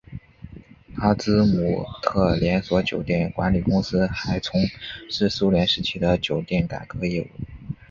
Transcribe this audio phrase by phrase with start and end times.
[0.97, 4.59] 阿兹姆特连锁酒店管理公司还从
[5.11, 7.27] 事苏联时期的酒店改造业务。